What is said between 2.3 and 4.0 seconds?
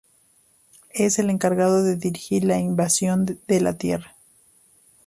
la invasión de la